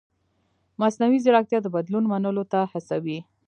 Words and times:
مصنوعي 0.81 1.19
ځیرکتیا 1.23 1.59
د 1.63 1.67
بدلون 1.75 2.03
منلو 2.11 2.43
ته 2.51 2.59
هڅوي. 2.71 3.19